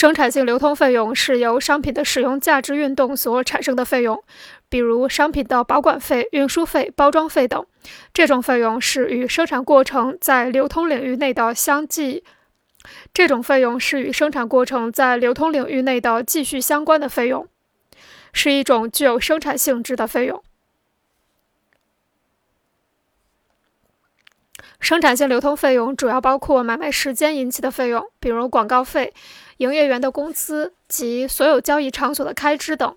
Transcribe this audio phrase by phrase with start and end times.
[0.00, 4.24] 生产性流通费用是由商品的使用价值运动所产生的费用，
[4.70, 7.66] 比如商品的保管费、运输费、包装费等。
[8.14, 12.24] 这种费用是与生产过程在流通领域内的相继，
[13.12, 17.46] 这种费用是与生产过程在流通领域内的继续相关的费用，
[18.32, 20.42] 是一种具有生产性质的费用。
[24.80, 29.12] 生产性流通费用主要包括买卖时间引起的费用，比如广告费、
[29.58, 32.94] 营业员的工资及所有交易场所的开支等；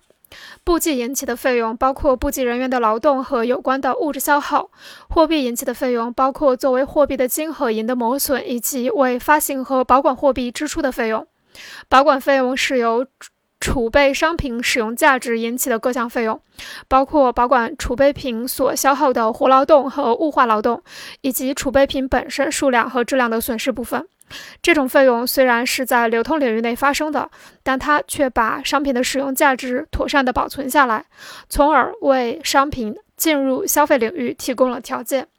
[0.64, 4.70] 簿记引起的费用包括簿记人员的劳动和有关的物质消耗；
[5.10, 11.28] 货币引起的费用包括作为货币的金和银的磨损以及为发行和保管货币支出的费用。
[11.90, 13.06] 保管费用是由
[13.64, 16.38] 储备商品使用价值引起的各项费用，
[16.90, 20.84] 包括保管储备品所消耗的活劳动和物化劳动，
[21.22, 24.06] 以及储备品本身数量和质量的损失部分。
[24.62, 27.32] 这种费用虽然是在流通领域内发生的，
[27.64, 31.06] 但它却把商品的使用价值妥善地保存下来，
[31.48, 35.30] 从而为商品进入消费领域提供了条件。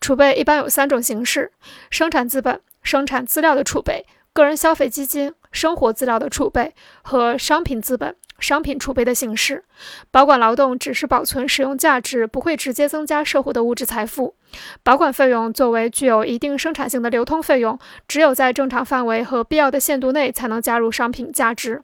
[0.00, 1.52] 储备一般有三种形式：
[1.90, 4.06] 生产资本、生产资料的储备、
[4.38, 5.34] 个人消费基金。
[5.50, 9.64] 生活资料的储备和商品资本、商品储备的形式，
[10.10, 14.36] 保管劳动只是保存使用价值，不会直接增加社会的物质财富。
[14.84, 21.82] 保管费用作为具有一定生产性的流通费用，只有在正常范围和必要的限度内才能加入商品价值。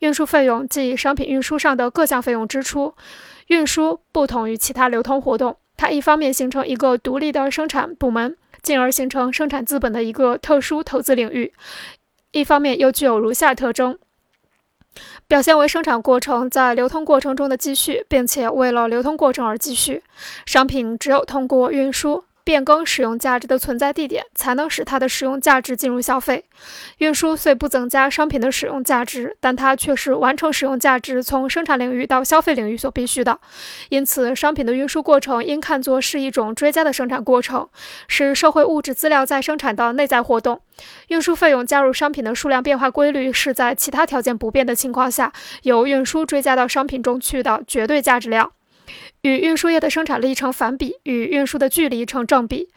[0.00, 2.94] 运输费用即商品运输上的各项费用支出。
[3.48, 11.52] 运输不同于其他流通活动，它一方面形成一个独立的生产部门，进而形成生产资本的一个特殊投资领域。
[12.30, 13.98] 一方面又具有如下特征：
[15.26, 20.02] 表现为生产过程在流通过程中的继续，并且为了流通过程而继续。
[20.46, 22.24] 商品只有通过运输。
[22.44, 26.44] 变更使用价值的存在地点，才能使它的使用价值进入消费。
[26.98, 33.38] 运输虽不增加商品的使用价值，但它却是完成使用价值从生产领域到消费领域所必须的。
[33.88, 37.68] 因此，商品的运输过程应看作是一种追加的生产过程，
[38.08, 40.60] 是社会物质资料在生产的内在活动。
[41.08, 48.52] 运输费用加入商品的数量变化规律，是在其他条件不变的情况下，由运输追加到商品中去的绝对价值量。
[49.22, 52.68] 与运输业的生产力成反比，与运输的距离成正比，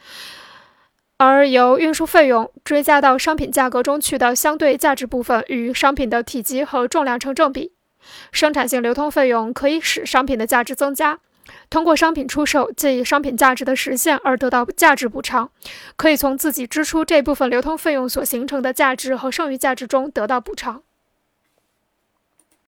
[1.16, 7.72] 而由运输费用追加到商品价格中去的相对价值部分与商品的体积和重量成正比。
[8.30, 11.18] 生产性流通费用可以使商品的价值增加，
[11.68, 15.50] 通过商品出售即商品价值的实现而得到价值补偿，
[15.96, 20.82] 可以从自己支出这部分流通费用所形成的价值和剩余价值中得到补偿。